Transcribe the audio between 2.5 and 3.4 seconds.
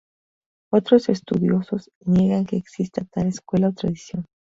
exista tal